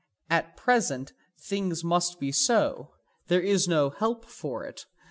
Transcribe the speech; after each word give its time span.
At 0.31 0.57
present 0.57 1.13
things 1.37 1.83
must 1.83 2.19
be 2.19 2.31
so: 2.31 2.89
there 3.27 3.39
is 3.39 3.67
no 3.67 3.91
help 3.91 4.25
for 4.27 4.63
it. 4.63 4.87